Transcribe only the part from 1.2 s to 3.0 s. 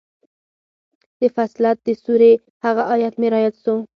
فصلت د سورې هغه